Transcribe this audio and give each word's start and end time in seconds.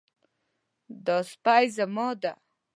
دا 1.05 1.17
سپی 1.31 1.65
زما 1.77 2.07
ده 2.21 2.31